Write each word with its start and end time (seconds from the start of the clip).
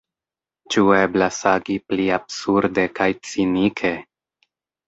Ĉu 0.75 0.85
eblas 0.99 1.41
agi 1.51 1.77
pli 1.91 2.07
absurde 2.17 2.87
kaj 3.01 3.11
cinike? 3.29 3.93